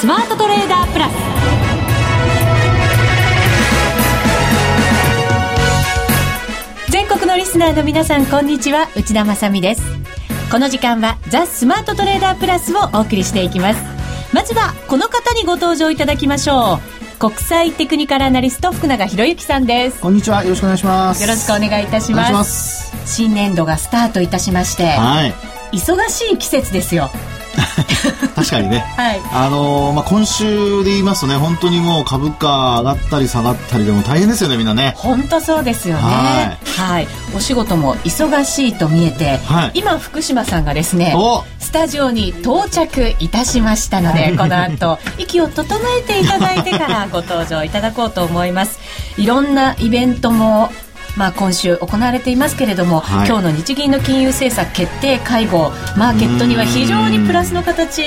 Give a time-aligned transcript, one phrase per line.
[0.00, 1.12] スマートトレーダープラス。
[6.90, 8.88] 全国のリスナーの皆さんこんにちは。
[8.96, 9.82] 内田まさです。
[10.50, 13.80] この時間はザ・スマートトレーダープラスをお送りしていきます。
[14.32, 16.80] まずはこの方にご登場いただきましょ
[17.16, 17.18] う。
[17.18, 20.00] 国際テクニカルアナリスト福永博之さんです。
[20.00, 20.42] こんにちは。
[20.44, 21.20] よろしくお願いします。
[21.20, 22.96] よろしくお願いいたします。
[23.04, 25.34] 新年度がスタートいたしまして、はい、
[25.72, 27.10] 忙しい季節ですよ
[28.34, 34.94] 確かにね、はい、あのー、まあ、今週で言いますとね本当にもう株価上がったり下がったりでも大変ですよねみんなね。
[34.96, 36.02] 本当そうですよね。
[36.02, 41.14] はい、はい、お仕事も忙しいと見えて、はい、今福島さんがですね
[41.58, 48.78] スタジオに到着いたしましたので この後息を整えていただいてからご登場いただこうと思います。
[49.16, 50.72] いろんなイベントも
[51.16, 58.02] まあ、今週行われていますけれども、はい、今日の日銀の金融政策決定会合マーケットには非常にプラスの形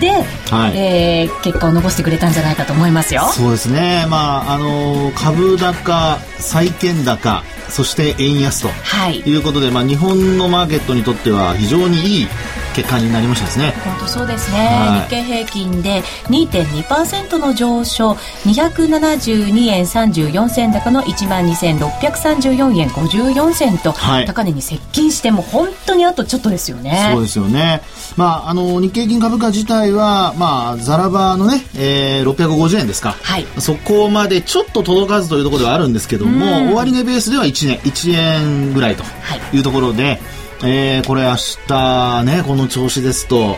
[0.00, 0.10] で、
[0.50, 3.22] はい、えー、結果を残してくれたんじゃないかと思いますよ。
[3.32, 8.68] そうですね、まああの株高債券高そして円安と
[9.10, 9.36] い。
[9.36, 12.26] うことで、はい、まあ、日本のマーケットにとっては非常にいい
[12.78, 13.74] 結果になりましたですね。
[13.84, 18.12] 本当そうですね、はい、日経平均で2.2%の上昇。
[18.46, 27.10] 272円34銭高の1万2634円54銭と、はい、高値に接近しても本当にあとちょっとですよね。
[27.12, 27.82] そうですよね。
[28.16, 35.18] まああの日経平均株価自体はまあザラバのね、えー、650円ですか、はい、そこまでちょっと届か。
[35.20, 39.04] ずというところではあるんですけども終値ベースでは1年1円ぐらいと
[39.52, 40.20] いうところで、はい
[40.64, 41.36] えー、これ明
[41.68, 43.56] 日ね、この調子ですと、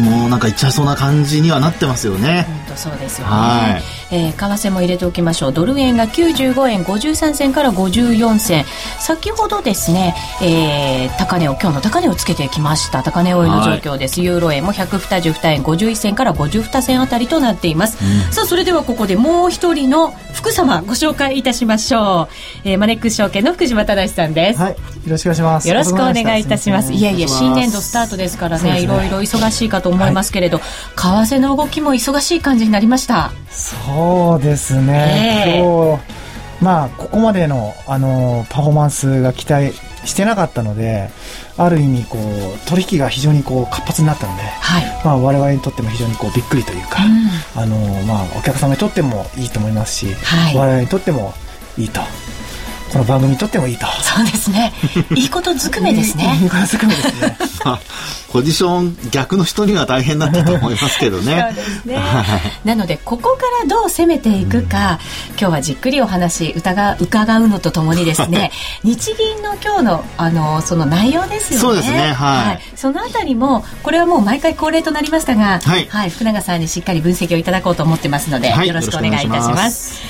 [0.00, 2.46] もうなんかいっちゃいそうな感じにはなってますよね。
[2.48, 3.32] 本当そうですよね。
[3.32, 4.00] はい。
[4.12, 5.52] えー、為替も入れておきましょう。
[5.52, 8.64] ドル円が95円53銭から54銭。
[8.98, 13.02] 先ほどですね、えー、高値を、今日の高値をつけてきました。
[13.02, 14.20] 高値追いの状況です。
[14.20, 17.98] はい、ユーロ円も122円51銭から52銭あたりとなっています。
[18.02, 22.28] うん、さあ、それではここでもう一人の福様ご紹介いたしましょ
[22.64, 22.68] う。
[22.68, 24.60] えー、マネックス証券の福島正さんです。
[24.60, 24.72] はい。
[24.72, 24.76] よ
[25.06, 25.68] ろしくお願いします。
[25.68, 26.92] よろしくお願いいたします。
[26.92, 33.32] いえいえ、新年度スタートですからね、ねいろいろ忙しいかと思いますけれど、はい、為替の動きも忙しい感じになりました。
[33.50, 35.58] そうですね。
[35.58, 36.20] えー、今日、
[36.62, 39.72] まあ、ここまでの、あの、パフォーマンスが期待
[40.04, 41.10] してなかったので、
[41.56, 51.32] ある意味、こう、取引が非常にこう、活発になったので、はい、まあ、我々にとっても非常にこう、びっくりというか、うん、あの、まあ、お客様にとってもいいと思いますし、はい、我々にとっても
[51.78, 52.00] いいと。
[52.92, 53.86] この番組にとってもいいと。
[53.86, 54.72] そうですね。
[55.14, 56.38] いいことずくめですね。
[56.42, 57.36] いいことずくめですね。
[58.32, 61.46] ポジション逆の人には大変だったと思いますけどね。
[61.48, 61.98] そうですね。
[62.64, 64.98] なのでここからどう攻めていくか、
[65.30, 68.50] うん、今日はじっくりお話伺伺うのとともにですね、
[68.82, 71.60] 日銀の今日のあのその内容ですよね。
[71.60, 71.98] そうですね。
[71.98, 72.12] はい。
[72.12, 80.09] はい、そのあたりもこれはもう毎回恒例となりましたが、はい、はい、福永さんにしっかり分析をいただこうと思ってますので、はい、よろしくお願いいたします。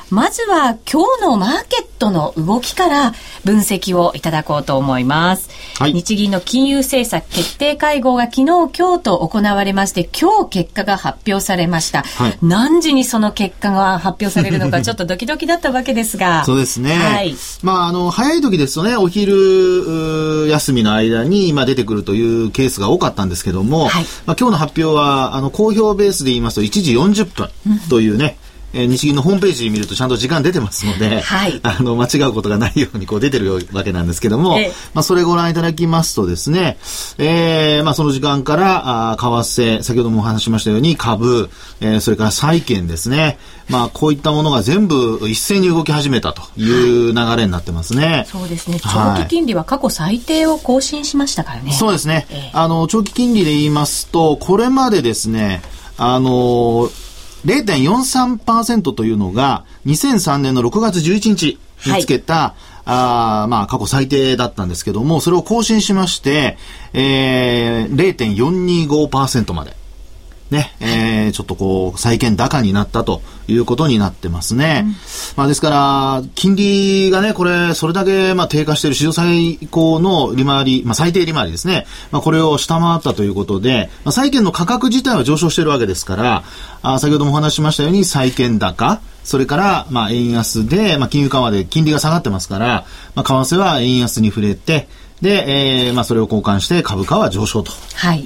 [0.11, 3.13] まずは今日のマーケットの動きから
[3.45, 5.49] 分析をいただこうと思います。
[5.79, 12.03] はい、日銀の金融政策決定会合が昨日今日と行われまして、今日結果が発表されました。
[12.03, 16.43] はい、何時にその結果が発表されるのか ちょっとドキドキだったわけですが。
[16.43, 16.93] そうですね。
[16.93, 17.33] はい。
[17.63, 27.49] まあ、あの、早い時ですとね、お昼休みの間に、まあ、出てくるというケースが多かったんですけども、はい、まあ、今日の発表は、あの、公表ベースで言いますと1時40分
[27.89, 28.35] というね、
[28.73, 34.57] えー、日銀のホームページ見るとちゃんと時間出てますので、はい、 あの、間違うことがないようにこう出てるわけなんですけども、
[34.93, 36.77] まあ、それご覧いただきますとですね、
[37.17, 41.49] えー、まあ、その時間から、あ為替、先ほどもお話しましたように株、
[41.81, 43.37] えー、それから債券ですね、
[43.69, 48.05] まあ、こういったものが全部一斉に動き始めたという流れになってますね。
[48.05, 48.79] はい、そうですね。
[48.81, 51.71] 長期金利は過去最低を更新しましたからね。
[51.71, 52.27] そうですね。
[52.29, 55.61] えー、あの、長期金利で言いますと、これまでですね、
[55.97, 56.89] あの
[57.45, 66.57] 0.43%というのが、2003年の6月11日につけた、はい、あまあ、過去最低だったんですけども、それを更新しまして、
[66.93, 69.80] えー、0.425%まで。
[70.51, 74.83] ね、えー、ちょっとこう、債券高になったということになってますね。
[74.85, 74.95] うん、
[75.37, 81.87] まあですから、金利がね、これ、それだけ、まあ低下している史上最高の利回り、まあ最低利回りですね。
[82.11, 86.43] まあこれを下回ったということで、まあ債券の価格自体は上昇しているわけですから、
[86.81, 94.89] あ先ほどもお話ししましたように債券高、それから、まあ円安で、まあ金融緩和で金利が下がってますから、まあ為替は円安に触れて、
[95.21, 97.71] で、えー、まあ、それを交換して株価は上昇と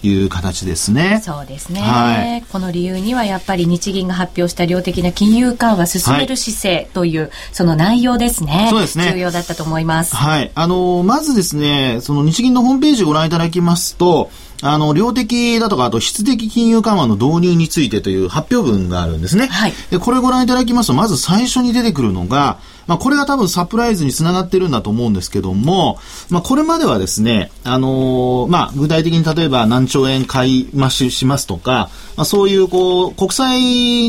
[0.02, 1.02] いう形ですね。
[1.08, 8.68] はい、そうですね、はい、この理由にはやっぱり日銀が発表した量的な金融緩和進める姿勢という、はい、その内容ですね。
[8.70, 9.12] そうですね。
[9.12, 10.16] 重要だったと思います。
[10.16, 10.52] はい。
[10.56, 14.32] あの、まずですね、その日銀のホームページをご覧いただきますと、
[14.62, 19.48] あの、量的だとか、あと質的金融緩和の導入についてという発表文があるんですね。
[19.48, 19.74] はい。
[19.92, 22.58] で、これご覧いただきますと、まず最初に出てくるのが、
[22.88, 25.98] まあ、これが多分サプライズにつながってるんだと思うんですけども、
[26.30, 33.60] まあ、これまではですね、あのー、まあ、具体的に例えば何兆円買い増ししますとか、まあ、そういうこう、国債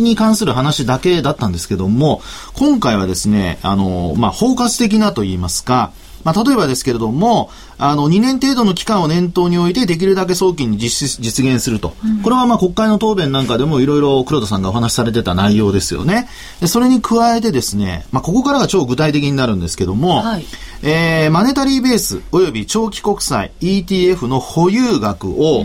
[0.00, 2.22] に関する話だけだったんですけども、
[2.54, 5.92] 今回はですね、あのー、まあ、包括的なと言いますか、
[6.26, 11.94] まあ、例えばですけれども、あの、2年程度の期間を念頭に置いて、できるだけ早期に実実現すると。
[12.04, 16.28] うん、これはまあ国会の答弁なんかでもいろいろ黒田さんがお話しされてた内容ですよね。
[16.60, 20.44] でそれに加えてですね、まあ、ここからが超具体的になるんですけども、はい、
[20.82, 25.64] えー、マネタリーベース及び長期国債 ETF の保有額を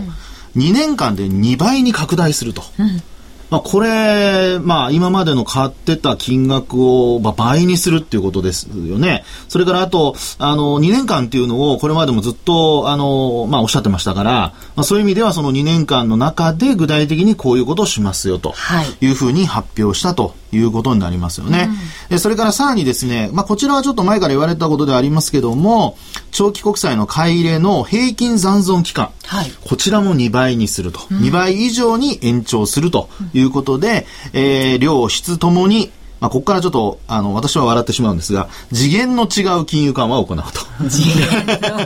[0.56, 2.62] 2年間で2倍に拡大すると。
[2.78, 3.02] うん
[3.52, 9.24] まあ、これ、まあ、今までの買ってた金額を、まあ、倍にするっていうことですよね。
[9.50, 18.54] それからあと、あの、2年間っていうのを、これまでもずっと、あの、まあ、おっしゃってましたから、まあ、そういう意味ではその2年間の中で具体的にこういうことをしますよと
[19.02, 21.68] いうふうに発表したということになりますよね。
[22.10, 25.96] うん、それからさらにですね、まあ、こちらはちょっと前から言われたことではありますけども、
[26.30, 35.90] 長期国債の買い入れの平均残存期間、はい、こちらも2倍にすると、うん、2倍以上に延長するということで、うん、えー、量、質ともに
[36.22, 40.44] まあ、ここからちょっと、あの、私は笑ってしまうんですが、次元の違う金融緩和を行うと。
[40.88, 41.20] 次元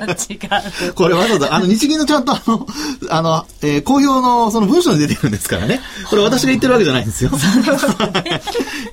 [0.07, 0.93] の違う。
[0.93, 2.67] これわざわざ、あの、日銀のちゃんとあの、
[3.09, 5.81] あの、えー、公表のその文書に出てるんですからね。
[6.11, 7.31] これ私が言ってるわけじゃないんですよ。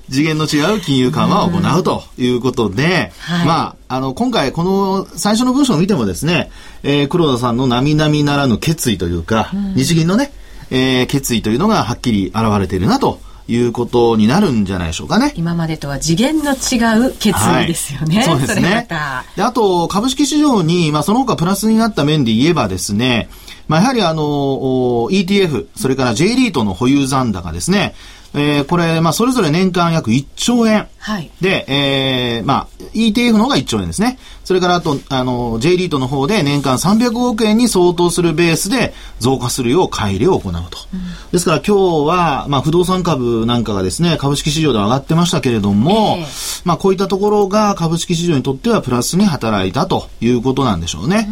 [0.09, 6.51] 次元の違う金融緩和を行うということで、はい、まあ、あの、今回この最初の文章を見てもですね、
[6.83, 10.31] えー、黒田さんの並々ならぬ決意というか、うん、日銀のね、
[10.71, 15.33] えー、決意というのがはっきり現れているなということになるんじゃないでしょうかね。
[15.35, 18.17] 今までとは次元の違う決意ですよね。
[18.17, 18.87] はい、そうですね。
[19.35, 23.29] であと、株式市場に、まあ、その他プラスになった面で言えばですね、
[23.67, 27.95] まあ、やはりあの、ETF、それから J リートの保有残高ですね。
[28.33, 30.87] えー、これ、まあ、それぞれ年間約1兆円。
[31.03, 31.29] はい。
[31.41, 34.17] で、えー、まあ、ETF の方が1兆円ですね。
[34.45, 40.77] それから、あと、あの、J リートの方で年間300億円に相当するベースで増加するよう買い入れを行うと。
[40.93, 41.01] うん、
[41.33, 51.27] ですから今日は、まあ、不動産株なんかがですね、株式市場で上がってましたけれども、えー、まあ、こういったところが株式市場にとってはプラスに働いたということなんでしょうね。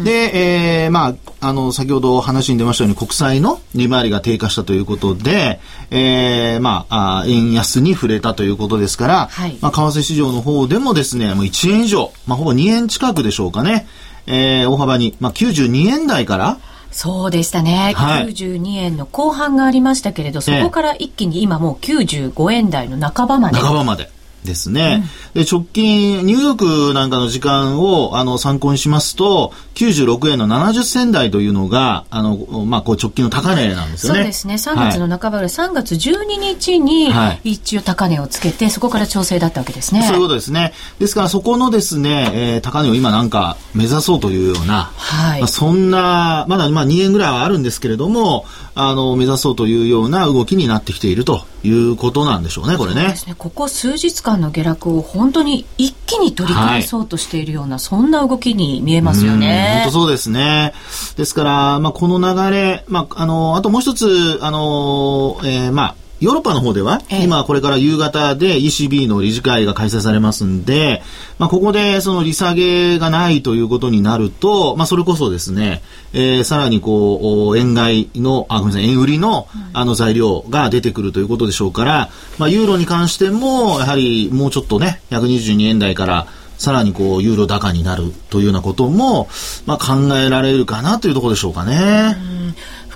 [0.00, 1.08] うで、えー、ま
[1.40, 5.60] あ、あの、先ほど話に出ましたように国債の利回りが低下したということで、
[5.90, 13.88] えーえー、まあ、円安に触れたということですから、はい、まあ、為替市場の方でもですね、もう1円以上、まあ、ほぼ2円近くでしょうかね、
[14.26, 16.58] えー、大幅に、まあ、92円台から、
[16.92, 23.58] そうでしたね、はい、92円の後半がありましたけれど、そこから一気に今もう95円台の半ばまで。
[23.58, 24.10] 半ばまで。
[24.44, 25.04] ですね。
[25.34, 32.36] うん、で、直近、ニューヨークなんかの時間を、あの、参考にしますと、96円の70銭台というのが、あの、
[32.66, 34.18] まあ、こう直近の高値なんですよね。
[34.18, 34.54] そうですね。
[34.54, 37.12] 3月の半ばぐらい、3月12日に、
[37.44, 40.02] 一応高値をつけて、そこから調整だったわけですね。
[40.02, 40.72] そういうことですね。
[40.98, 45.40] ですから、そこのですね、えー、高値を今なんか目指そうというような、はい。
[45.40, 53.14] まあ、そんな、まだまあ2円ぐらいはあるんですけれども、あの、目指そうというような動きになってきているということなんでしょうね、これね。
[53.26, 53.34] ね。
[53.36, 59.82] ここ数日間の下落を本当に一気に取り返そうとしているような、はい、そんな動きに見えますよね。
[59.84, 60.72] 本当そうですね。
[61.16, 71.02] ですから、まあ、この流れ、まあ、あの、あともう一つ、あの、えー、まあ、ヨーロッパの方では、ええ、今これから夕方で ECB の理事会が開催されますんで、
[71.40, 89.28] まあ、ここでその利下げがないということになると、まあ、それこそですね、えー、さらにこう、円買いの、あ、ごめんなさい、円売りの、あの材料が出てくるということでしょうから、まあ、ユーロに関しても、やはりもうちょっとね、122円台から、さらにこう、ユーロ高になるというようなことも、
[89.66, 92.16] まあ、考えられるかなというところでしょうかね。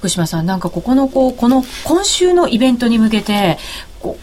[0.06, 3.58] 福島さん、なんかここのこうこの今週のイベントに向けて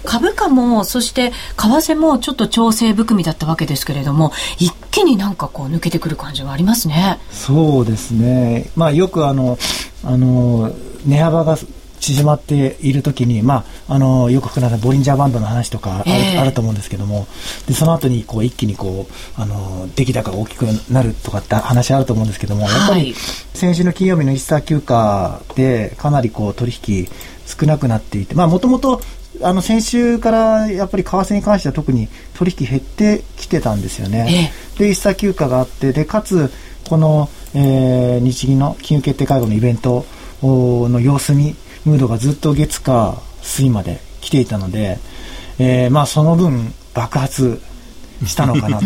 [0.05, 7.19] 株価もそして為替もちょっと調整含みだったわけですけれども一気になんかこう抜けてくる感じはありますね。
[7.31, 8.69] そうですね。
[8.77, 9.57] まあよくあの
[10.05, 10.73] あの
[11.05, 11.57] 値幅が
[12.03, 17.27] 縮まっているときに、まあ、あの、よく福永さん、ボリンジャーバンドの話とかあるえー、あると思うんですけども、
[17.65, 23.15] で、その後に、こう、一気にこう、あの、出来高が大きくなるとかって話あると思うんですけども、やっぱり、
[23.53, 27.07] 先週の金曜日のイースター休暇で、かなりこう、取引
[27.45, 29.01] 少なくなっていて、まあ、もともと、
[29.41, 34.51] あの先週からやっぱり為替に関しては特に取引減ってきてたんですよね。
[34.77, 36.51] えで、一切休暇があって、で、かつ、
[36.87, 40.05] この、えー、日銀の金融決定会合のイベント
[40.43, 41.55] の様子見、
[41.85, 44.99] ムードがずっと月火水まで来ていたので、
[45.59, 47.61] えー、まあその分爆発
[48.25, 48.85] したのかなと。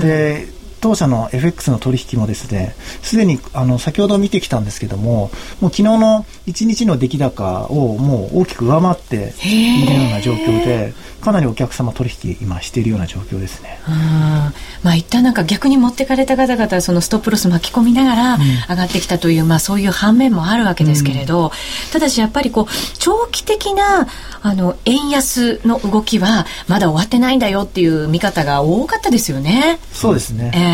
[0.00, 0.48] で、
[0.84, 5.30] 当社の FX の取引もですね、すでにあの先ほど見てきたんですけども、
[5.62, 13.78] もう昨日の1日の出来高をもう大きく上回っているような状況で、かなりお客様取引今しているような状況ですね。
[13.86, 18.38] あまあ一旦なんか逆に持ってかれた方々はそのストップロス巻き込みながら
[18.68, 21.50] 上がってきたという、うん、まあそういう反面もあるわけですけれど、うん、
[21.92, 24.06] ただしやっぱりこう長期的な
[24.42, 29.78] あの円安の動きはまだ終わってないんだよっていう見方が多かったですよね。
[29.94, 30.52] そうですね。
[30.54, 30.73] えー、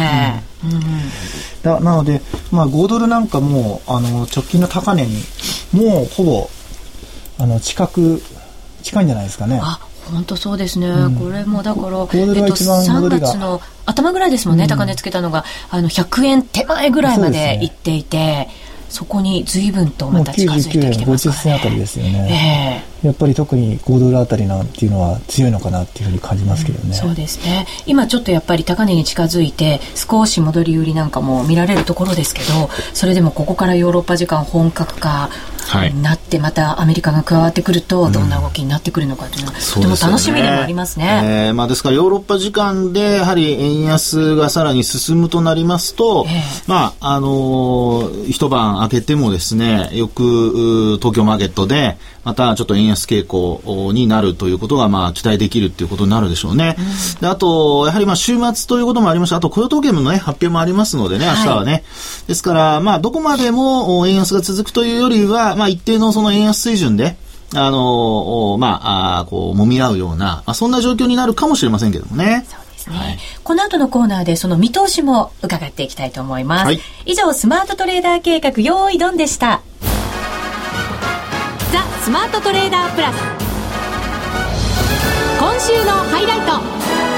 [0.64, 0.80] うん、
[1.62, 5.22] だなので、まあ、5ドルなんかもあの直近の高値に
[5.72, 6.50] もうほぼ
[7.38, 8.22] あの近く
[8.82, 9.60] 近いんじゃないですかね。
[9.62, 9.80] あ
[10.12, 15.44] 本当そうですね、うん、これもだから、えっと、3月の頭ぐらいですもんね、うん、高値つけたのが。
[15.70, 18.48] あの100円手前ぐらいまでいっていて。
[18.90, 27.66] そこに随分とまた近づいてきてますか、ね、50銭あたりですよね、えー、やっぱり特に5ドルあたりなんていうのは強いのかなっていうふうに感じますけどね、うん、そうですね。
[27.86, 35.30] 今ちょっとやっぱり高値に近づいて少し戻り売りなんかも見られるところですけどそれでもここからヨーロッパ時間本格化
[35.92, 41.20] になって、またアメリカが加わってくるとどんな動きになってくるのかというのは、うん、とても楽しみでもありますね。
[41.48, 56.76] えー、まあ、ですからヨーロッパ時間でやはり円安がさらに進むとなりますと、えー、まああのー、一晩明けてもですねよく東京マーケットでまたちょっと円安傾向になるということがまあ期待できるっていうことになるでしょうね。
[56.78, 59.36] うん、であとやはりまあ週末ということもありました。
[59.36, 61.82] あと雇用統計のね発表もありますのでね明日はね、はい、
[62.28, 67.16] ですからまあどこまでも円安が続くというよりはまあ、一定のその円安水準で、
[67.54, 72.46] あのまあ、あこう、揉み合うような、まあ、そんな状況になるかもしれませんけどもね。
[72.48, 72.96] そうですね。
[72.96, 76.64] はい、この後のコーナーでその見通しも伺っていきたいと思います。
[76.64, 79.60] はい、以上、スマートトレーダー計画、用意ドンでした。
[81.72, 83.16] ザ・スマートトレーダープラス。
[85.38, 86.40] 今週のハイライ
[87.04, 87.09] ト。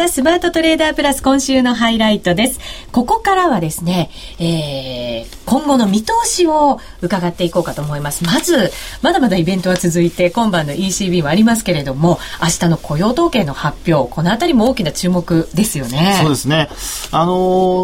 [0.00, 2.58] ザ・スマートトレーダープラス今週のハイライトです。
[2.90, 8.24] ここからはですね、えー、今後の見通しを伺っていこうかと思います。
[8.24, 16.18] まず、まだまだイベントは続いて、今晩の ECB もありますけれども、明日の雇用統計の発表、このあたりも大きな注目ですよね。
[16.22, 16.70] そうですね。
[17.10, 17.34] あの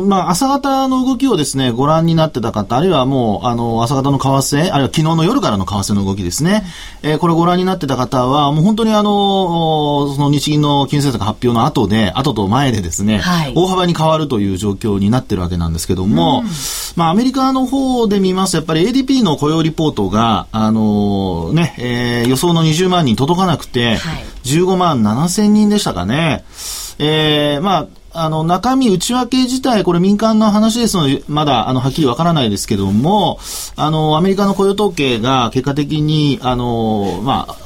[0.03, 6.65] ー、まあ、朝方の動きをですね、ご覧になってた方、あるいはもう、あのー、朝方の為替、あるいは昨日の夜からの為替の動きですね。
[7.03, 16.51] えー、これご覧になってた方は、もう本当にあのー、その日銀の金融政策発表の後で、後と前でですね、はい、大幅に変わるという状況になってるわけなんですけども、うん、
[16.97, 26.45] まあ、アメリカの方で見ますと、やっぱり ADP の雇用リポートが、あのー、ね、えー、予想の20万人届かなくて、はい、15万7千人でしたかね。
[26.99, 27.87] えー、まあ、
[28.19, 33.39] あの、中身、内訳自体、これ民間の話ですので、まだ、あの、はっきりわからないですけども、
[33.77, 37.57] あの、アメリカの雇用統計が結果的に、あの、まあ、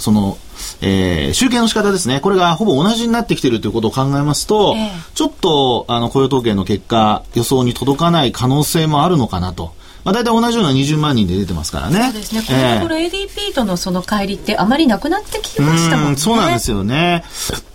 [0.00, 0.38] その、
[0.80, 2.20] えー、集計の仕方ですね。
[2.20, 9.74] これがほぼ同じになってきているということを考えますと、えー、ちょっと、あの、雇用統計の結果、予想に届かない可能性もあるのかなと。
[10.04, 12.02] まあ、大体同じような20万人で出てますからね。
[12.02, 12.42] そうですね。
[12.42, 16.16] このところ ADP とのその乖離ってあまりなくなってきましたもんね。
[16.16, 17.24] そうなんですよね。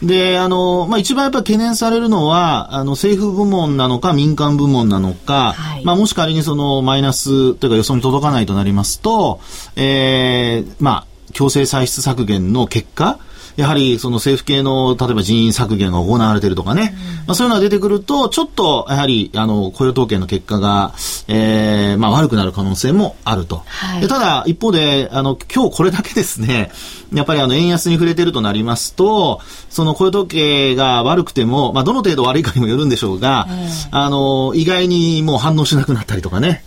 [0.01, 9.39] で、あの、まあ、一番やっぱり懸念されるのは、あの、政府部門なのか民間部門なのか、はい、まあ、もし仮にそのマイナスというか予想に届かないとなりますと、
[9.77, 13.19] ええー、まあ、強制歳出削減の結果、
[13.57, 20.93] やはりその政府系の例えば人員削減が行われているとかね、うん、まあ、そういうのが出てくると、ちょっとやはりあの雇用統計の結果が、
[21.27, 23.63] えーまあ、悪くなる可能性もあると。
[23.65, 26.71] はい、でただ、一方であの今日これだけですね、
[27.11, 29.41] やっぱりあの円安に触れてるとなりますと、
[29.71, 33.53] その雇用統計が悪くても、まあ、どの程度悪いかにもよるんでしょうが、う
[33.95, 36.63] ん、あの意外にもう反応しなくなったりとかね。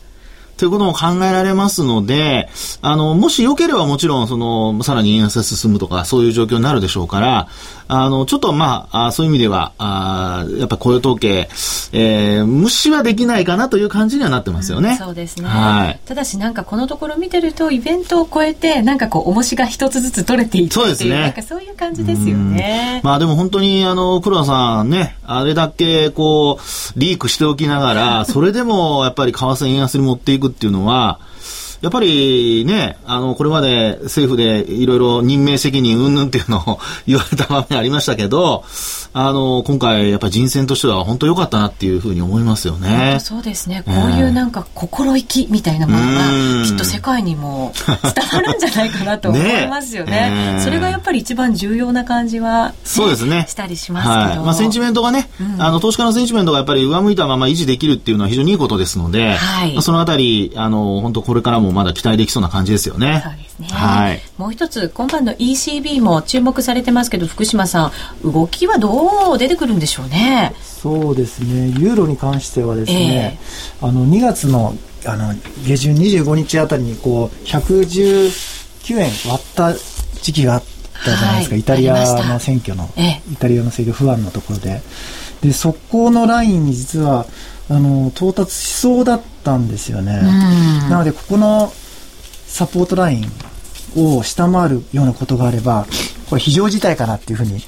[0.60, 2.50] ということも考えられますので、
[2.82, 7.48] あの、もし良ければもちろん、その、さらに円安が進むとか、そういう状況になるでしょうから、
[7.92, 11.48] あの、ちょっとまあ、あそういう意味では、あやっぱ雇用統計、
[11.92, 14.90] えー、無視はできないかなという感じにはなってますよね。
[14.90, 15.48] うん、そうですね。
[15.48, 16.00] はい。
[16.06, 21.18] ただしなんかこのところ見てると、イベントを超えて、なんかこう、重しが一つずつ取れていってそうですね。
[21.18, 23.00] なんかそういう感じですよね。
[23.02, 31.20] まあでも本当に、あの、黒田さんね、あれだけこう、リークしておきながら、それでもやっぱり為替円安に持っていくっていうのは、
[31.80, 38.64] やっぱりね、あの、これまで政府でいろいろ任命責任云々っていうのを言われた場面ありましたけど、
[39.12, 43.18] あの、今回やっぱり人選としては本当良かったなっていうふうに思いますよね。
[43.20, 43.82] そうですね。
[43.84, 47.96] こういうなんか心意気みたいなものが、きっと世界にも伝
[48.32, 50.12] わるんじゃないかなと思いますよね。
[50.56, 53.46] ね それがやっぱり一番重要な感じは、ね、そうですね。
[53.48, 54.20] したりしますけど。
[54.20, 63.22] はい、まあセンチメントがね、うん、あの、投資家のセンチメントがやっぱり上向いたまま維持できるっていうのは非常にいいことですので、はい、まあ、そのあたり、あの、本当これからもまだ期待できそうな感じですよね。
[63.24, 63.68] そうですね。
[63.68, 64.20] はい。
[64.38, 70.54] もう一つ、今晩の ECB も注目されてますけど、福島さん、動きはどう出てくるんでしょうね？
[70.62, 71.68] そうですね。
[71.78, 73.38] ユーロに関してはですね、
[73.80, 74.74] えー、あの、2月の、
[75.04, 75.34] あの、
[75.64, 78.30] 下旬25日あたりに、こう、119
[78.98, 79.74] 円割った
[80.22, 80.64] 時期があっ
[81.04, 81.54] たじゃないですか。
[81.54, 84.80] はい、イタリアの選挙の、えー、イタリアの選挙不安のところで。
[85.42, 87.26] で、そこのラインに実は、
[87.70, 90.20] あの、到達しそうだったんですよね。
[90.90, 91.72] なので、ここの
[92.46, 93.32] サポートライン
[93.96, 95.86] を下回るようなことがあれば、
[96.28, 97.62] これ非常事態かなっていうふうに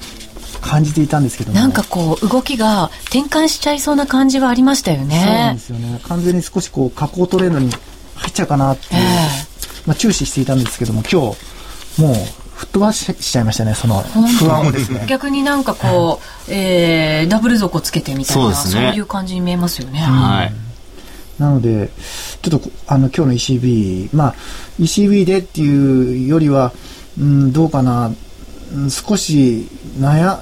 [0.61, 5.21] 感じていたんですけどなんかこう動きが転換しちゃいそうな感じはありましたよね。
[5.21, 5.99] そうなんですよね。
[6.03, 7.69] 完全に少しこう下降トレンドに
[8.15, 12.15] 入っちゃうかなっていう、えー、まあ注視していたんですけども、今日もう
[12.63, 15.05] 吹っ飛ばしちゃいましたね、その不安をですね。
[15.07, 19.99] 逆になんかこう、えー、ダブル底つけてみたいなそう、ね,、いう感じに見えますよね。
[19.99, 20.53] はい。
[21.39, 21.89] なので、
[22.41, 24.35] ちょっとあの今日の ECB、まあ、
[24.79, 26.71] ECB でっていうよりは、
[27.19, 28.11] うん、どうかな、
[28.73, 29.67] うん、少し
[29.99, 30.41] 悩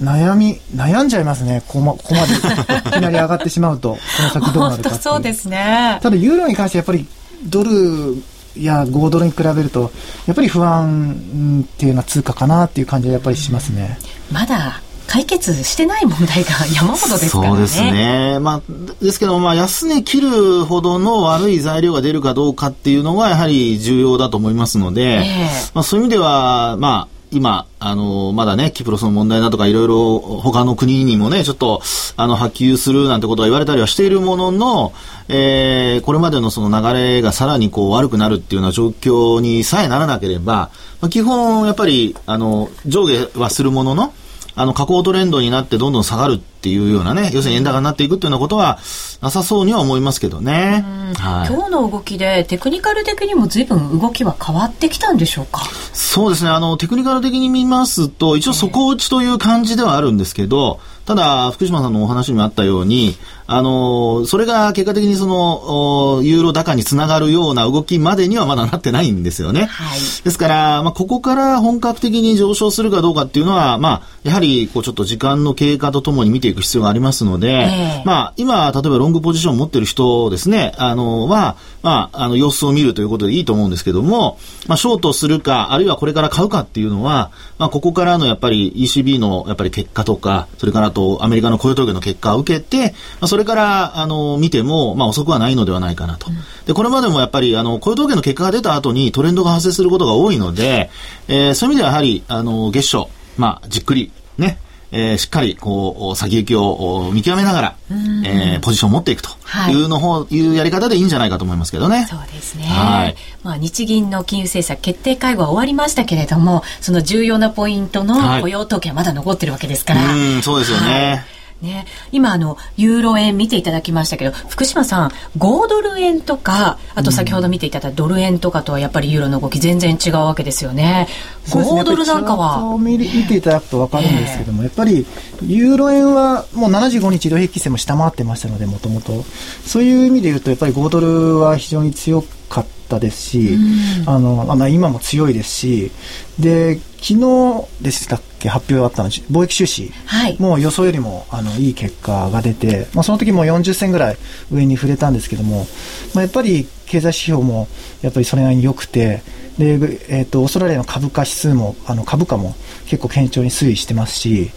[0.00, 5.98] 悩み、悩んじゃいますね、ここまここまでいきなり上がってしまうと、この先どうなるか そうですね。
[6.02, 7.06] ただ、ユーロに関してやっぱり
[7.44, 8.22] ドル
[8.56, 9.90] や5ドルに比べると、
[10.26, 13.98] やっぱり不安っていうのは通貨かなっていう感じはやっぱりしますね。
[14.32, 17.50] まだ解決してない問題が山ほどですからね。
[17.50, 18.38] そうですね。
[18.40, 18.62] まあ、
[19.02, 31.82] ですけど、まあ、安値切るほどの悪い材料が出るかどうかっていうのがやはり重要だと思いますので、えー、まあ、そういう意味では、まあ、今、あの、まだね、キプロスの問題だとか、いろいろ他の国にもね、ちょっと、
[32.16, 34.92] あの、波及するなんてことが言われたりはしているものの、
[35.28, 44.14] えー、これまでのその流れがさらにこう悪くなるっていうような状況にさえならなければ、まあ、基本、やっぱり、あの、上下はするものの、
[44.56, 48.78] あの、下降トレンドになってどんどん下がるっていうようなね、要するに円高になっていくっていうようなことは
[49.20, 50.84] なさそうには思いますけどね。
[51.18, 55.62] はい、今日の動きでテクニカル的にも随分動きは変わってきたんでしょうか？
[55.92, 56.50] そうですね。
[56.50, 69.64] あの、テクニカル的に見ますと、一応底打ちという感じではあるんですけど、ただ、福島さんのお話にもあったように、あの、それが結果的にその、ユーロ高につながるような動きまでにはまだなってないんですよね。
[69.66, 96.28] はい、ですから、まあ、ここから本格的に上昇するかどうかっていうのは、まあ、やはり、こう、ちょっと時間の経過とともに見ていく必要がありますので、えー、まあ、今、例えばロングポジションを持ってる人ですね、あの、は、まあ、あの、様子を見るということでいいと思うんですけども、まあ、ショートするか、あるいはこれから買うかっていうのは、まあ、ここからのやっぱり ECB のやっぱり結果とか、それからとアメリカの雇用統計の結果を受けて、まあ、それから、あの、見ても、まあ、遅くはないのではないかなと。
[96.66, 100.88] で、これまでもやっぱり、あの、雇用統計の結果が出た後にトレンドが発生することが多いので、
[101.26, 104.58] えー、そういう意味ではやはり、あの、月初、まあ、じっくり、ね、
[104.92, 109.30] えー、しっかりこう先行きを見極めながら、えー、ポジションを持っていくと
[109.68, 112.06] いうの方、はい、いうやり方でいいんじゃないかと思いますけどね。
[112.08, 112.62] そうですね。
[112.66, 113.16] はい。
[113.42, 120.00] まあ日銀の金融政策決定会合は終わりましたけれども、その重要なポイントの雇用統計はまだ残ってるわけですから。
[120.00, 121.10] はい、うん、そうですよね。
[121.10, 131.08] はいね、今あのユーロ円見ていただきましたけど福島さん5ドル円とかあと先ほど見ていただいたドル円とかとはやっぱりユーロの動き全然違うわけですよね。
[131.48, 132.78] 5ドルなんかは。
[132.78, 135.06] 見ていただくと分かるんですけども、えー、やっぱり
[135.46, 139.22] ユーロ円はもう75日移動平均線も下回ってましたのでもともと
[139.64, 143.58] そういう意味で言うとやっぱり5ドルは非常に強かったですし、
[144.06, 145.90] あのあ今も強いですし
[146.38, 154.16] で昨日でしたっけ発表あったの貿易収支、はい、もう予想よりもあのいい結果が出て、まあ、その時も40銭ぐらい
[154.50, 155.66] 上に触れたんですけども、
[156.14, 157.68] まあ、やっぱり経済指標も
[158.02, 159.22] やっぱりそれなりに良くて
[159.58, 159.74] で、
[160.08, 162.54] えーと、オーストラリアの株価指数もあの株価も
[162.86, 164.50] 結構堅調に推移してますし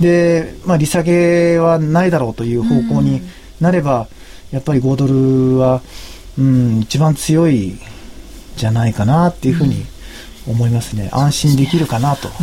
[0.00, 3.22] で、まあ、利下げはないだろうという方向に
[3.60, 4.06] なれば、
[4.52, 5.82] やっぱり5ドルは
[6.38, 7.78] うん、一番強い
[8.56, 9.84] じゃないかなっていうふうに
[10.46, 11.10] 思いますね。
[11.12, 12.28] 安心できるかなと。
[12.28, 12.34] うん、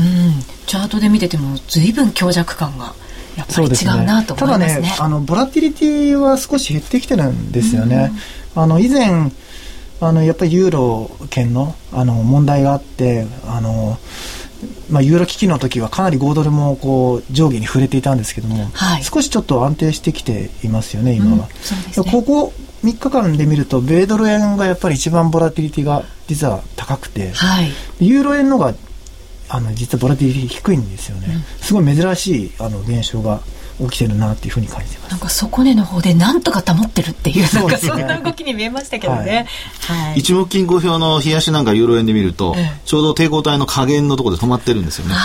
[0.66, 2.94] チャートで見てても随分強弱感が。
[3.36, 4.70] やっぱり違うなと思いますね。
[4.70, 8.12] すねただね、あの、ボラティリティは少し減ってきてるんですよね。
[8.56, 9.30] うん、あの、以前、
[10.00, 13.98] あの、やっぱりユーロ圏の、あの、問題があって、あの、
[14.90, 21.32] まあ、ユーロ危機の時はかなり5ドルもこう上下に触れていたんですけども、はい、少しちょっと安定してきていますよね、今は。
[21.34, 22.54] うんね、ここ
[22.86, 28.74] 3日間で見ると、米ドル円がやっぱり一番ボラティリティが実は高くて、はい、ユーロ円のが
[29.50, 33.42] あの実はボラティリティ低いんですよね、うん、すごい珍しいあの現象が
[33.80, 35.12] 起きてるなっていうふうに感じてます。
[35.12, 39.48] なんか底根の方でなんとか保ってるっていうなんかそんな動きに見えましたけどね、
[39.82, 45.16] はい、一目金衡表の冷やしなんかユーロ円で見ると、ちょうど抵抗体の加減のところで止まってるんですよね。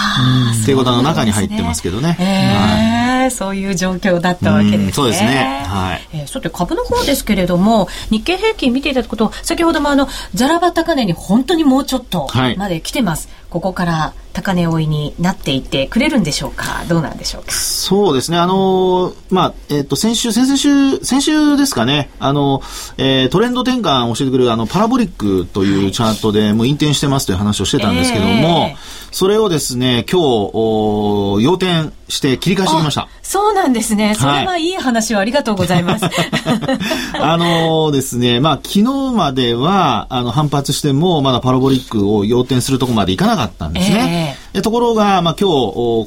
[0.67, 4.93] 抵抗体の中に入ってますけどね、はい、そういう状況だったわけですね。
[4.93, 5.65] そうですね。
[5.67, 16.85] はい、えー、さて株の方ですけれども日経平均見ていただくと先ほどもあのザラバ高値に本当にもうちょっとまで来てます、はいここから高値追いになっていてくれるんでしょうか？
[16.89, 17.51] どうなんでしょうか？
[17.51, 18.39] そうですね。
[18.39, 22.63] あのー、まあ、えっ、ー、と、先週、先々週、先週ですかね、あの、
[22.97, 28.77] えー、トレンド転換を教えてくれる、あの、パラボリックというチャートで、もう引転してますという話をしてたんですけども、えー、
[29.11, 33.09] それをですね、今日、お要点して切り返してきました。
[33.23, 34.15] そうなんですね。
[34.15, 36.05] それはいい話をありがとうございます。
[37.21, 38.83] あのですね、まあ、昨日
[39.15, 44.37] までは、あの、反発しても、まだパラボリックを要点するところまでいかなかったんですね。
[44.55, 45.55] えー、ところが、まあ、今日、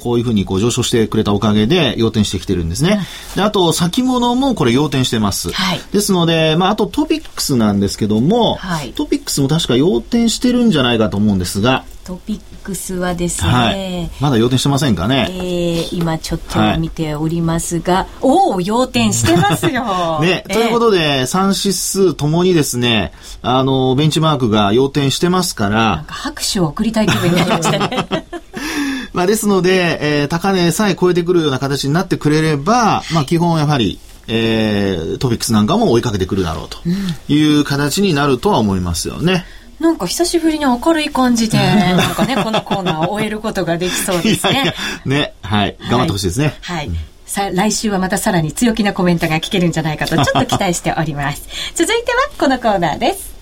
[0.03, 3.05] こういうふうにこう上昇してくれたおかげで、要点してきてるんですね。
[3.35, 5.51] であと、先物もこれ要点してます。
[5.51, 20.19] はい、ですので、まあ、あとトピックスなんですけども、はい、トピックスも確か要点してるんじゃないかと思うんですが、トピックスはですね、はい、まだ要点してませんかね、えー、今ちょっと見ておりますが、はい、おお要点してますよ。
[20.21, 25.95] ね、ということで3指数ともにですねあのベンチマークが要点してますから。
[25.95, 28.07] なんか拍手を送りたい気分になりましたね。
[29.13, 36.77] まあですので、えー、高値さえ超えてくるような形になってくれれば、まあ基本やはりえー、トピックスなんかも追いかけてくるだろうと
[37.27, 39.45] いう形になるとは思いますよね。
[39.83, 44.53] なんか久しぶりに明るい感じで、なんかね、このコーナーを終えることができそうですね。
[44.53, 44.73] いやいや
[45.05, 45.77] ね、はい。
[45.89, 46.53] 頑張ってほしいですね。
[46.61, 46.87] はい。
[46.87, 51.41] うんさ来週はまたさらに強気なコメントが聞けるんじゃないかと ちょっと期待しております
[51.73, 53.33] 続いてはこのコーナーです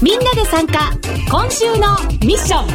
[0.00, 0.92] みんなで参加
[1.28, 2.68] 今週のミッション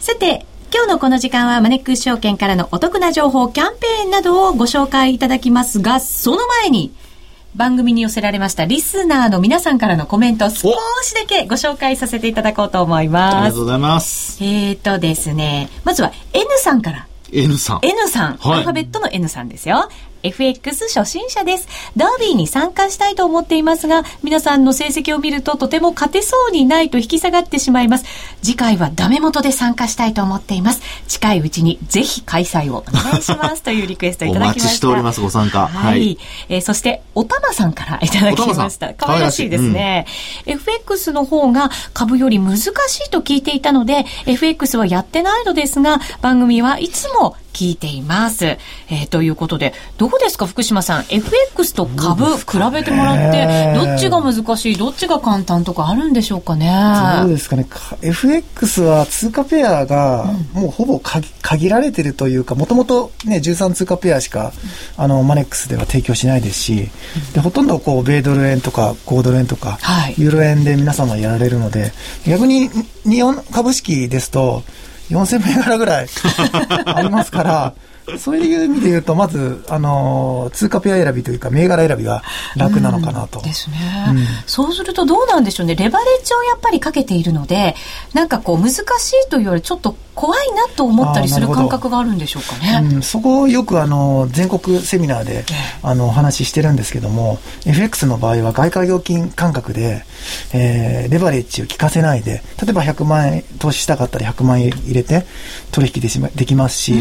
[0.00, 6.94] さて今日のこの時間はマネックス証券からのお得な情報キャンペーンなどをご紹介いただきますがその前に
[7.56, 13.36] 番組に寄せられましたリスナーの皆さんからのコメント少しだけご紹介させていただこうと思います。
[13.36, 14.44] ありがとうございます。
[14.44, 17.06] えっ、ー、とですね、まずは N さんから。
[17.32, 17.80] N さん。
[17.82, 18.36] N さん。
[18.36, 19.88] はい、アルファベットの N さんですよ。
[20.22, 21.68] FX 初心者です。
[21.96, 28.04] ダービーに参加したいと思っていますが、皆さんの成績を見るととても勝てそうにないと引き下がってしまいます。
[28.42, 30.82] 次回はダメ元で参加したいと思っています。
[31.08, 34.60] 近いうちにぜひ開催をお願いしますというリクエストいただきました。
[34.60, 35.66] お待ちしております、ご参加。
[35.66, 35.92] はい。
[35.92, 38.94] はい、えー、そして、おたまさんからいただきました。
[38.94, 40.06] 可愛らしいですね、
[40.46, 42.66] うん、FX の方が株より難し
[43.06, 48.44] いと聞いていたので、FX はやってないのですが、番組はいつも聞いています。
[48.44, 56.70] えー、ということで、どうですか、福島さん？FX と株、比べてもらって、どっちが難しい、どっちが簡単とかあるんでしょうかね？
[57.22, 57.66] どうですかね
[58.02, 64.52] ？FX は通貨ペアが、もうほぼ限られてるというか、もともとね、13通貨ペアしか、
[64.98, 66.90] あの、マネックスでは提供しないですし、
[67.32, 71.92] で、ほとんどこう、米ドル円とか、5ドル円とか、はい、ユーロ円で皆様やられるので、
[72.26, 72.68] 逆に
[73.04, 74.62] 日本株式ですと、
[75.10, 76.08] 4000銘柄ぐらい
[76.86, 77.74] ありますから、
[78.18, 82.22] そういう意味で言うと、まず、あの、通貨ペア選びというか、銘柄選びが
[82.56, 83.40] 楽なのかなと。
[83.40, 83.76] うん、ですね、
[84.10, 85.74] うん、そうするとどうなんでしょうね。
[85.74, 87.74] レバレッジをやっぱりかけているので、
[88.14, 92.88] なんかこう、難しいというより、ちょっと怖いなと思ったりする感覚があるんでしょうかね。
[92.96, 95.44] うん、そこをよく、あの、全国セミナーで、
[95.82, 100.04] あの、お話ししてるんですけども、FX の場合は外貨料金感覚で、
[100.54, 105.26] えー、レバレッジを効かせないで、例えば100万円投資したかったら100万円入れて
[105.70, 106.94] 取引でしまできますし、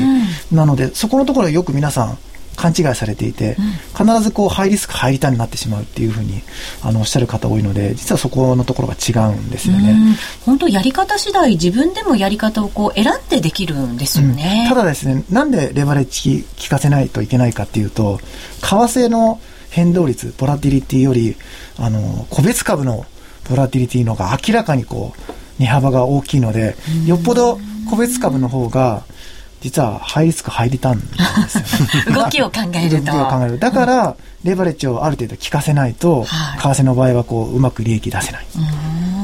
[0.52, 2.18] なので、そこのところよく皆さん
[2.56, 3.58] 勘違いされていて、
[3.98, 6.42] 必ずこうハイリスクハイリターンになってしまうっていうふうに
[6.82, 10.18] あのおっしゃる方多いので実はそこのところが違うんですよね。
[10.46, 18.20] 本当やり方次第自分でもやり方をこう選んでできるんですよね、うん、ただですねなんでレバレッジ効かせないといけないかっていうと
[18.62, 21.36] 為替の変動率ボラティリティより
[21.78, 23.06] あの個別株の
[23.50, 29.04] ボラティリティのが明らかにこう値幅が大きいのでよっぽど個別株の方が
[29.66, 31.08] 実はハイリスク入りたんで
[31.50, 31.58] す
[32.08, 33.06] よ、 動きを考えると。
[33.12, 33.58] 動きを考える。
[33.58, 38.46] だから、レバレッジをある程度効かせないと、はい、為替の場合はこう、うまく利益出せない。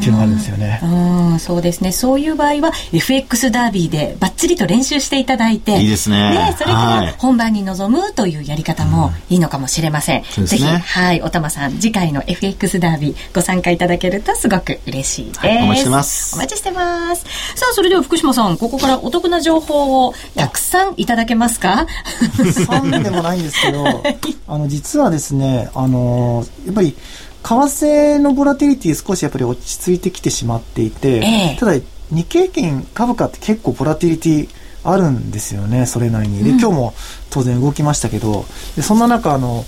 [0.02, 0.80] っていうのがあるんですよね。
[0.84, 1.92] うん、そうですね。
[1.92, 6.32] そういう場合は FX ダービーでバッチリと練習していただいて、いいですね。
[6.32, 10.24] ねそれから本番に臨むというやり方もいいのかもしれません。
[10.40, 15.40] うん、ぜひ、はい、おたまさん、次回の FX ダービーご参加いただけるとすごく嬉しいです。
[15.40, 16.36] はい、お待ちしてます。
[16.36, 17.26] お待ちしてます。
[17.56, 21.86] さあ、それでは福島さん、ここからお得な情報をたくさんいただけますか？
[22.66, 24.04] そんでもないんですけど、
[24.48, 26.98] あの、実はですね、あの、やっぱり、為
[27.44, 31.74] 替のボラティリティ少しやっぱり落ち着いてきてしまっていて、えー、ただ
[32.12, 34.50] 日経金株価って結構ボラティリティ
[34.84, 36.44] あるんですよね、それなりに。
[36.44, 36.94] で、今日も
[37.30, 38.46] 当然動きましたけど、
[38.76, 39.66] でそんな中、あの、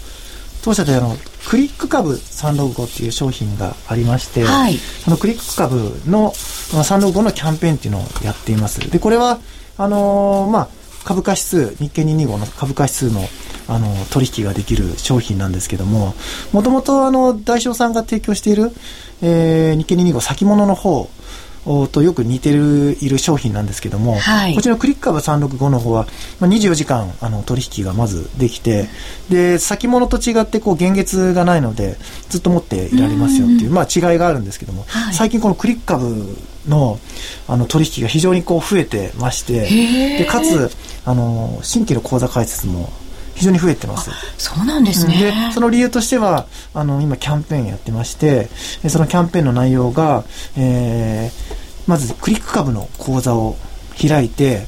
[0.63, 5.77] 当社であの、クリック株365っていう商品がありまして、はい、そのクリック株
[6.09, 8.79] の365のキャンペーンっていうのをやっています。
[8.89, 9.39] で、これは、
[9.77, 10.67] あのー、まあ、
[11.03, 13.27] 株価指数、日経225の株価指数の
[13.67, 16.13] あの取引ができる商品なんですけども、
[16.51, 18.71] もともとあの代表さんが提供している、
[19.21, 21.09] えー、日経225先物の方
[21.91, 26.07] とよく似てるいる商品なんですけども、はい、こちらのクリック株365の方は、
[26.39, 28.89] まあ、24時間あの取引がまずできて
[29.29, 31.95] で先物と違ってこう現月がないので
[32.29, 36.99] ずっと持っていられますよっていうまあ、違いがあるんですけども、はい、最近このクリック株の
[37.47, 40.69] あの取引が非常にこう増えてましてでかつ
[41.05, 42.89] あの新規の口座開設も
[43.35, 44.11] 非常に増えてます。
[44.37, 45.17] そうなんですね。
[45.17, 48.49] で、その理由としては、あの、今キャンペーンやってまして、
[48.87, 50.23] そのキャンペーンの内容が、
[50.57, 53.57] えー、まずクリック株の口座を
[53.99, 54.67] 開いて、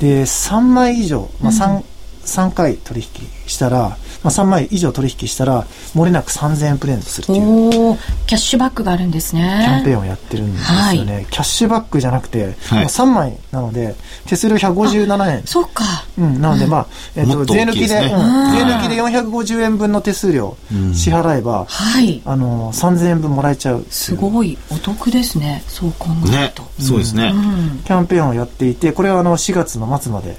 [0.00, 1.84] で、3枚以上、まあ3、うん、
[2.24, 3.08] 3回取引
[3.46, 7.98] したら、まあ、3枚以上取引したらもれなく3000円プレゼントするっていう。
[8.26, 9.64] キャッシュバックがあるんですね。
[9.64, 13.94] キャンペーンをやってるんですよね、はい、キャッシュバックじゃなくて、はい、3枚なので
[14.26, 15.42] 手数料157円。
[15.46, 15.84] そうか、
[16.18, 20.56] うん、なのでまあ、えーと、税抜きで、ね、税抜きで450円分の手数料
[20.94, 23.84] 支払えば、はい、あの3000円分もらえちゃう。
[23.90, 24.56] すごい。
[24.70, 25.62] お得ですね。
[25.68, 26.08] そう考
[26.38, 30.36] えると、ね、そうですね、うん、キャンペーンをやっていてこれはあの4月の末まで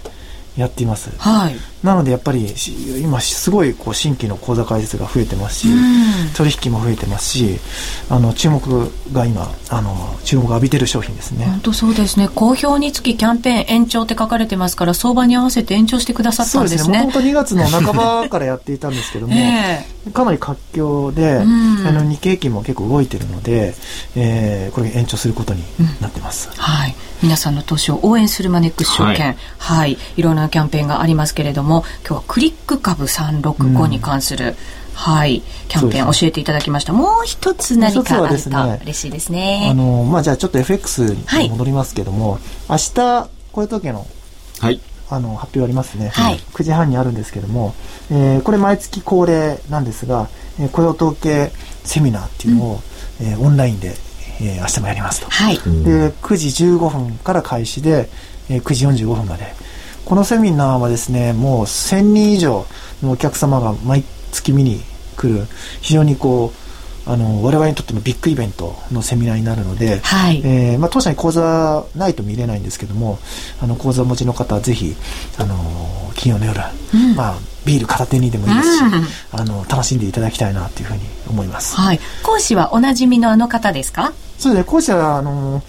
[0.58, 1.10] やっています。
[1.18, 1.56] はい。
[1.84, 2.54] なのでやっぱり
[3.02, 5.68] 今すごいこう新規の口座開設が増えてますし、
[6.36, 7.60] 取引も増えてますし、
[8.10, 11.46] あの注目が今あの注目を浴びてる商品ですね。
[11.46, 12.30] 本当そうですね。
[12.30, 17.00] 好評につきキャンペーン延長って書かれてますから相場に合わせて延長してくださったんですね。
[17.00, 23.74] もともと2月の半ばからやっていたんですけども、 えー、かなり活況で、あの日経平均も結構動いてるので、
[24.16, 25.64] えー、これ延長することに
[26.02, 26.50] なってます。
[26.50, 26.96] うん、はい。
[27.22, 34.56] 皆さんの投資を応援するマネックス証券、はい、はい、いろんなキャンペーンがありますけれども、今日はクリック株365に関する、うん、
[34.94, 36.92] はい、キャンペーン教えていただきました。
[36.92, 38.50] もう一つ何かあると
[38.84, 39.70] 嬉しいですね。
[39.72, 44.06] あの、まあ、じゃあちょっと FX に戻りますけども、はい、明日、こういう時の、
[44.60, 44.82] はい。
[45.14, 46.10] あの、発表ありますね。
[46.10, 46.38] はい。
[46.54, 47.76] 9時半にあるんですけども、
[48.12, 51.52] えー、これ毎月恒例なんですが、えー、雇用統計
[51.84, 52.82] セミナーっていうのを、
[53.22, 53.96] うん、えー、オンラインで
[54.42, 55.30] えー、明日もやりますと。
[55.30, 58.10] はい、で、9時15分から開始で、
[58.50, 59.54] えー、9時45分まで。
[60.06, 62.66] このセミナーはですね、もう1000人以上
[63.02, 64.82] のお客様が毎月見に
[65.16, 65.48] 来る、
[65.82, 66.63] 非常にこう、
[67.06, 70.42] あの我々にとってもビッグイベントのセミナーになるので、はい。
[70.46, 73.20] えーまあ、当社に講座ないと見れないんですけども
[73.62, 74.96] あの講座持ちの方はぜひ、
[75.38, 75.56] あの
[76.16, 76.62] 金曜の夜、
[76.94, 77.36] うん、まあ、
[77.66, 78.92] ビール片手にでもいいですし、うん、
[79.40, 84.14] あの楽しんでいただきたいなというふうに思います、はい、講師はおなじみのあの方ですか？
[84.38, 84.72] そうですね。
[84.72, 85.62] 講師はあの、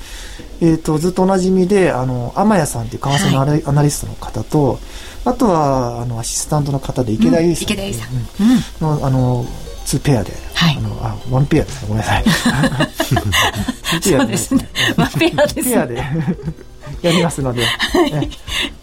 [0.61, 4.79] えーと、ずっとおなじみであの天谷さんという為替のア,、はい、アナリストの方と
[5.25, 8.47] あとはあのアシスタントの方で池田由衣さん、うん、池
[8.79, 9.11] 田さん、うん、のあ
[9.95, 11.89] の2ペアで、はい、あのあワンペアですね。
[11.89, 12.25] ごめんなさい。
[14.03, 14.69] そう ですね。
[14.97, 16.05] ワンペアです、ね、ペアで。
[17.03, 18.29] やりますので、はい、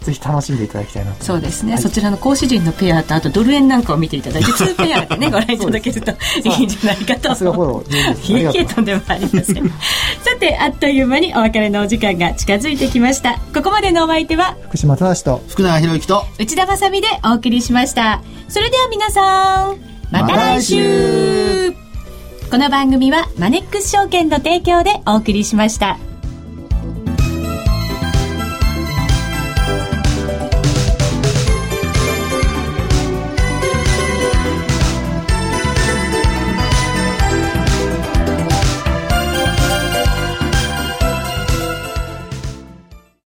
[0.04, 7.28] ぜひ楽しんでいただきたいなそうですね、はい、そちらの講師陣のペアとあとドル円なんかを見ていただいて 2ペアでねご覧いただけるといいんじゃないかと。
[7.30, 9.68] さすがフォローいえいえとんでもありません。
[9.68, 13.38] さてあっという間にお別れのお時間が近づいてきました。
[13.54, 18.22] ここまでのお相手は福島正と福永博之と内田まさでお送りしました。
[18.48, 21.72] それでは皆さんまた来週
[22.50, 26.11] この番組はマネックス証券の提供でお送りしました。